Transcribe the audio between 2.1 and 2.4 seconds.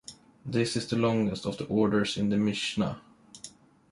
in the